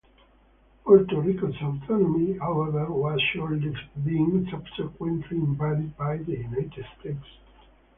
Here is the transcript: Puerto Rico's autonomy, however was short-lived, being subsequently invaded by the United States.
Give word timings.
Puerto 0.83 1.21
Rico's 1.21 1.53
autonomy, 1.61 2.35
however 2.39 2.91
was 2.91 3.21
short-lived, 3.35 3.77
being 4.03 4.47
subsequently 4.49 5.37
invaded 5.37 5.95
by 5.95 6.17
the 6.17 6.39
United 6.39 6.83
States. 6.99 7.25